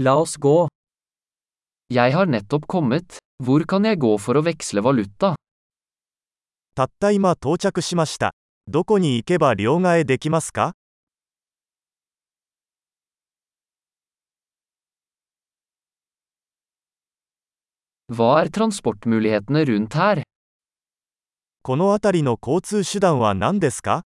[0.00, 0.68] La oss gå.
[1.90, 3.16] Jeg har nettopp kommet.
[3.42, 5.34] Hvor kan jeg gå for å veksle valuta?
[6.76, 8.30] たった今到着しました。
[8.68, 10.74] どこに行けば両替できますか
[18.06, 20.22] Hva er transportmulighetene rundt her?
[21.64, 24.04] この辺りの交通手段は何ですか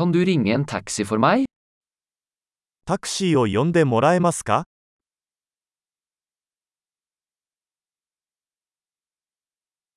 [0.00, 1.44] Kan du ringe en taxi for meg?
[2.86, 4.64] タクシーを呼んでもらえますか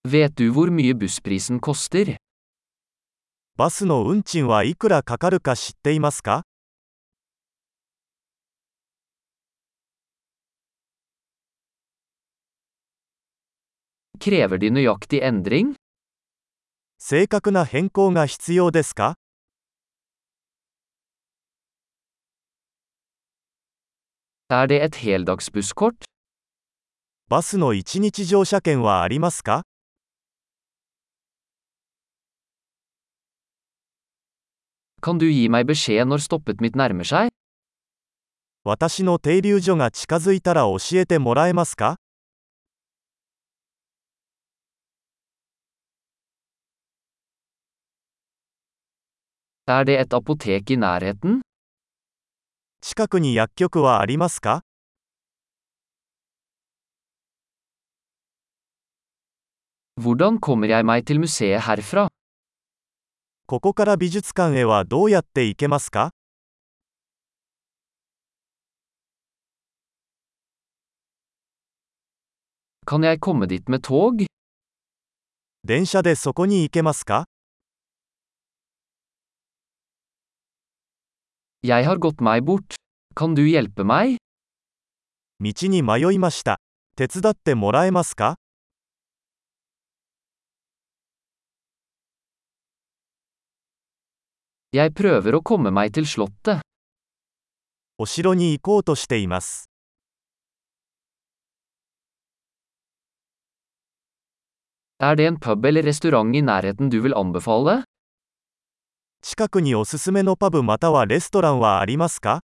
[0.05, 2.17] Vet du hvor mye bussprisen koster?
[3.55, 6.43] バスの運賃はいくらかかるか知っていますか
[14.19, 15.75] Krever de nøyaktig endring?
[16.97, 19.15] 正確な変更が必要ですか
[24.53, 26.05] Er det et heldagsbusskort?
[27.27, 29.63] バスの1日乗車券はありますか
[35.01, 37.31] Kan du gi meg beskjed når stoppet mitt nærmer seg?
[38.63, 41.95] 私の停留所が近づいたら教えてもらえますか
[49.65, 51.41] Er det et apotek i nærheten?
[52.85, 54.61] 近くに薬局はありますか?
[63.45, 66.11] ここから美術館へはどうやって行けますか?
[75.63, 77.23] 電車でそこに行けますか
[81.62, 82.76] Jeg har gått meg bort.
[83.14, 84.18] Kan du hjelpe meg?
[85.40, 86.58] 道に迷いました。
[86.96, 88.36] 手伝ってもらえますか
[94.72, 96.60] Jeg prøver å komme meg til slottet.
[97.98, 99.68] お城に行こうとしています。
[105.00, 107.84] Er det en pub eller restaurant i nærheten du vil anbefale?
[109.25, 112.41] 近くにおすすめのパブまたはレストランはありますか？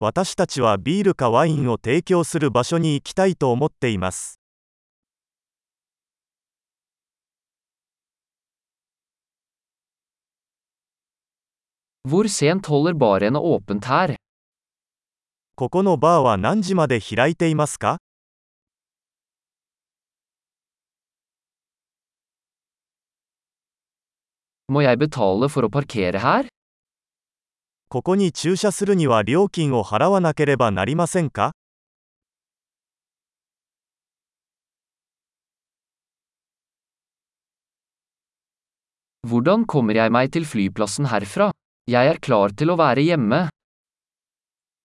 [0.00, 4.40] 私たちはビールかワインを提供する場所に行きたいと思っています。
[15.54, 17.98] ここのバーは何時まで開いていますか?
[27.90, 31.52] ここに駐車するには料金を払わなければなりませんか？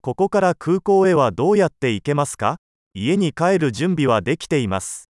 [0.00, 2.58] ここから空港へはどうやって行けますか？
[2.94, 5.10] 家に帰る準備はできています。